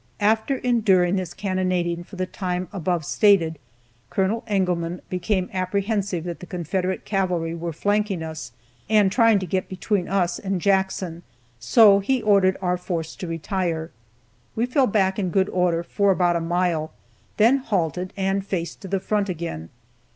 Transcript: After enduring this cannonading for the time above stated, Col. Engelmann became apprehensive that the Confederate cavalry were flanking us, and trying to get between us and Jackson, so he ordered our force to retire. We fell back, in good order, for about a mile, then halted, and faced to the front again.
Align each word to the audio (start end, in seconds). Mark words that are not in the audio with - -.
After 0.19 0.55
enduring 0.55 1.17
this 1.17 1.35
cannonading 1.35 2.05
for 2.05 2.15
the 2.15 2.25
time 2.25 2.67
above 2.73 3.05
stated, 3.05 3.59
Col. 4.09 4.41
Engelmann 4.47 5.01
became 5.11 5.47
apprehensive 5.53 6.23
that 6.23 6.39
the 6.39 6.47
Confederate 6.47 7.05
cavalry 7.05 7.53
were 7.53 7.71
flanking 7.71 8.23
us, 8.23 8.51
and 8.89 9.11
trying 9.11 9.37
to 9.37 9.45
get 9.45 9.69
between 9.69 10.07
us 10.09 10.39
and 10.39 10.59
Jackson, 10.59 11.21
so 11.59 11.99
he 11.99 12.19
ordered 12.19 12.57
our 12.63 12.77
force 12.77 13.15
to 13.17 13.27
retire. 13.27 13.91
We 14.55 14.65
fell 14.65 14.87
back, 14.87 15.19
in 15.19 15.29
good 15.29 15.49
order, 15.49 15.83
for 15.83 16.09
about 16.09 16.35
a 16.35 16.41
mile, 16.41 16.91
then 17.37 17.57
halted, 17.57 18.11
and 18.17 18.43
faced 18.43 18.81
to 18.81 18.87
the 18.87 18.99
front 18.99 19.29
again. 19.29 19.69